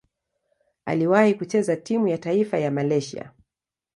Aliwahi 0.85 1.33
kucheza 1.33 1.75
timu 1.75 2.07
ya 2.07 2.17
taifa 2.17 2.57
ya 2.59 2.71
Malaysia. 2.71 3.31